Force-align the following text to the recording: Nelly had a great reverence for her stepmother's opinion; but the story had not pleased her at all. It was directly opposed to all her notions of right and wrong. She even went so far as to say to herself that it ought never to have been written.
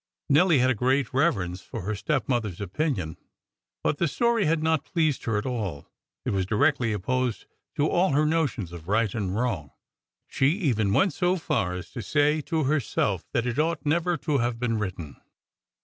Nelly 0.31 0.57
had 0.57 0.71
a 0.71 0.73
great 0.73 1.13
reverence 1.13 1.61
for 1.61 1.83
her 1.83 1.93
stepmother's 1.93 2.59
opinion; 2.59 3.17
but 3.83 3.99
the 3.99 4.07
story 4.07 4.45
had 4.45 4.63
not 4.63 4.83
pleased 4.83 5.25
her 5.25 5.37
at 5.37 5.45
all. 5.45 5.87
It 6.25 6.31
was 6.31 6.47
directly 6.47 6.91
opposed 6.91 7.45
to 7.75 7.87
all 7.87 8.09
her 8.13 8.25
notions 8.25 8.71
of 8.71 8.87
right 8.87 9.13
and 9.13 9.35
wrong. 9.35 9.69
She 10.27 10.47
even 10.53 10.91
went 10.91 11.13
so 11.13 11.35
far 11.37 11.75
as 11.75 11.91
to 11.91 12.01
say 12.01 12.41
to 12.49 12.63
herself 12.63 13.27
that 13.31 13.45
it 13.45 13.59
ought 13.59 13.85
never 13.85 14.17
to 14.17 14.39
have 14.39 14.57
been 14.59 14.79
written. 14.79 15.21